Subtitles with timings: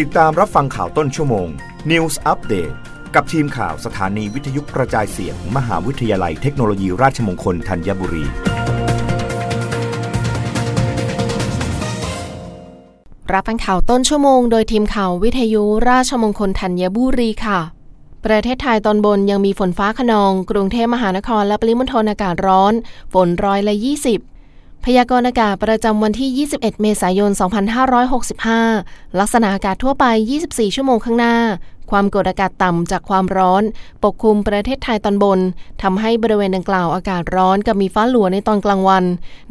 [0.00, 1.48] ติดตามรับฟังข่าวต้นชั่วโมง
[1.90, 2.74] News Update
[3.14, 8.24] กับทีมข่าวสถานีวิทยุกระจายเสียงมหาวิทยาลัยเทคโนโลยีราชมงคลธัญบุรี
[13.32, 17.60] รับฟังข่าวต้นชั่วโมงโดยทีมข่าววิทยุราชมงคลธัญบุรีค่ะ
[18.24, 22.72] ประเทศไทยตอนบนยังมีฝนฟ้าขนอง กรุงเทพมหานครและปริมณฑลอากาศร้อน
[23.12, 24.31] ฝนร้อยละ 20
[24.86, 27.30] พยากรณ์อากาศประจำวันที่ 21 เมษายน
[28.44, 30.06] 2565 ลักษณะอากาศทั่วไป
[30.40, 31.36] 24 ชั่วโมงข้างหน้า
[31.90, 33.62] ความกดอากาศต่ำจากความร้อน
[34.04, 35.40] ปกคลุมประเทศไทยตอนบน
[35.82, 39.04] ทำให้บริเวณดังกล่าวอากาศร้อนกับมีฟ้าหลัวในตอนกลางวัน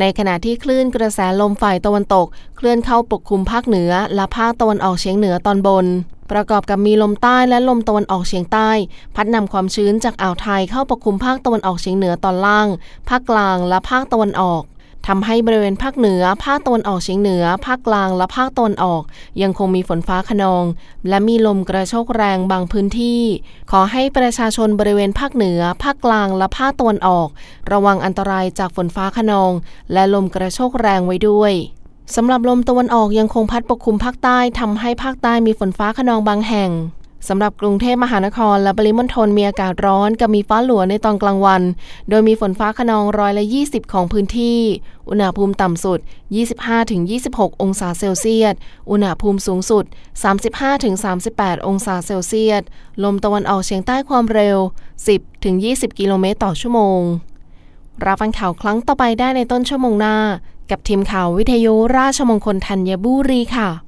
[0.00, 5.86] ในขณะที่คลื่นกระแสลมฝ่ายตะวันตก เคลื่อนเข้าปกคลุมภาคเหนือ และภาคตะวันออกเฉียงเหนือตอนบน
[6.30, 8.70] ประกอบกับมีลมใต้และลมตะวันออกเฉียงใต้
[9.14, 12.68] พัดนำความชื้นจากอ่าวไทยเข้าปกคลุมภาคตะวันออกเฉียงเหนือตอนล่าง
[13.08, 14.62] ภาคกลางและภาคตะวันออก
[15.06, 19.02] ทำให้บริเวณภาคเหนือ ภาคตะวันออกเฉียงเหนือ ภาคกลางและภาคตะวันออก
[19.42, 20.64] ยังคงมีฝนฟ้าขนอง
[21.08, 23.22] และมีลมกระโชกแรงบางพื้นที่
[23.70, 27.28] ขอให้ประชาชนบริเวณภาคเหนือ ภาคกลางและภาคตะวันออก
[27.72, 29.52] ระวังอันตรายจากฝนฟ้าขนอง
[29.92, 31.52] และลมกระโชกแรงไว้ด้วย
[32.16, 36.70] สำหรับลมตะวันออกยังคงพัดปกคลุมภาคใต้ทำให้ภาคใต้มีฝนฟ้าขนองบางแห่ง
[37.28, 41.62] สำหรับกรุงเทพมหานครและปริมณฑลมีอากาศร้อนกับมีฟ้าหลัวในตอนกลางวัน
[42.08, 44.60] โดยมีฝนฟ้าขนองร้อยละ 20 ของพื้นที่
[45.08, 45.98] อุณหภูมิต่ำสุด
[46.80, 48.54] 25-26 องศาเซลเซียส
[48.90, 49.84] อุณหภูมิสูงสุด
[50.96, 52.62] 35-38 องศาเซลเซียส
[53.04, 54.58] ลมตะวันออกเฉียงใต้ความเร็ว
[55.28, 57.00] 10-20 กิโลเมตรต่อชั่วโมง
[58.04, 60.16] รับฟังข่าวครั้งต่อไปได้ในต้นชั่วโมงหน้า
[60.70, 63.87] กับทีมข่าววิทยุราชมงคลธัญบุรีค่ะ